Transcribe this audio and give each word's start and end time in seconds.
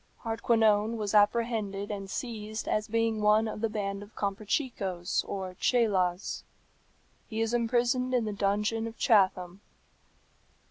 Hardquanonne 0.23 0.97
was 0.97 1.13
apprehended 1.13 1.91
and 1.91 2.09
seized 2.09 2.67
as 2.67 2.87
being 2.87 3.21
one 3.21 3.47
of 3.47 3.61
the 3.61 3.69
band 3.69 4.01
of 4.01 4.15
Comprachicos 4.15 5.23
or 5.25 5.53
Cheylas. 5.59 6.41
He 7.27 7.39
is 7.39 7.53
imprisoned 7.53 8.11
in 8.11 8.25
the 8.25 8.33
dungeon 8.33 8.87
of 8.87 8.97
Chatham. 8.97 9.61